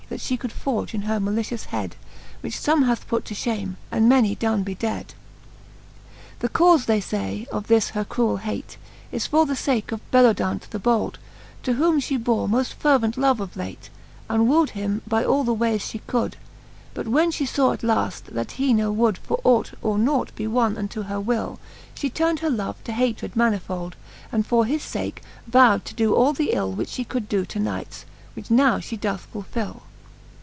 That 0.11 0.19
fhe 0.19 0.37
could 0.37 0.51
forge 0.51 0.93
in 0.93 1.03
her 1.03 1.21
malicious 1.21 1.63
head. 1.71 1.95
Which 2.41 2.57
fome 2.57 2.85
hath 2.85 3.07
put 3.07 3.23
to 3.25 3.33
fhame, 3.33 3.75
and 3.93 4.09
many 4.09 4.35
done 4.35 4.61
be 4.61 4.75
dead. 4.75 5.13
XXX. 6.39 6.39
The 6.41 6.49
Canto 6.49 6.73
IV. 6.75 6.85
the 6.85 6.91
Faerie 6.91 6.91
^eene, 6.91 6.91
59 6.91 6.91
XXX. 6.91 6.91
The 6.91 6.91
caufe, 6.91 6.91
they 6.91 7.01
fay, 7.01 7.47
of 7.49 7.67
this 7.67 7.89
her 7.91 8.03
cruell 8.03 8.39
hate 8.39 8.77
Is 9.13 9.27
for 9.27 9.45
the 9.45 9.55
fake 9.55 9.93
of 9.93 10.11
Bellodant 10.11 10.69
the 10.71 10.79
bold, 10.79 11.17
To 11.63 11.73
whom 11.75 12.01
fhe 12.01 12.21
bore 12.21 12.49
moft 12.49 12.73
fervent 12.73 13.15
love 13.15 13.39
of 13.39 13.55
late, 13.55 13.89
And 14.27 14.49
woed 14.49 14.71
him 14.71 15.01
by 15.07 15.23
all 15.23 15.45
the 15.45 15.53
wayes 15.53 15.83
fhe 15.85 16.01
could: 16.07 16.35
But 16.93 17.07
when 17.07 17.31
flie 17.31 17.45
faw 17.47 17.71
at 17.71 17.81
laft, 17.81 18.33
that 18.33 18.51
he 18.59 18.73
ne 18.73 18.87
would 18.87 19.17
For 19.19 19.39
ought 19.45 19.71
or 19.81 19.97
nought 19.97 20.35
be 20.35 20.45
wonne 20.45 20.77
unto 20.77 21.03
her 21.03 21.21
will, 21.21 21.57
She 21.95 22.09
turn'd 22.09 22.39
her 22.39 22.49
love 22.49 22.75
to 22.83 22.91
hatred 22.91 23.37
manifold. 23.37 23.95
And 24.29 24.45
for 24.45 24.65
his 24.65 24.83
fake 24.85 25.21
vow'd 25.47 25.85
to 25.85 25.93
doe 25.95 26.11
all 26.15 26.33
the 26.33 26.51
ill, 26.51 26.73
Which 26.73 26.89
fhe 26.97 27.07
could 27.07 27.29
doe 27.29 27.45
to 27.45 27.59
knights, 27.59 28.03
which 28.35 28.51
now 28.51 28.79
fhe 28.79 28.99
doth 28.99 29.21
fulfill. 29.31 29.83